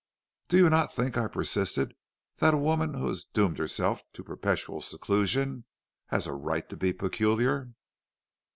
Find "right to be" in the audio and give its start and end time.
6.33-6.91